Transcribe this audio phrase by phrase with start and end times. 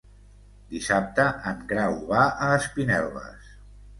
[0.71, 3.55] Dissabte en Grau va a Espinelves.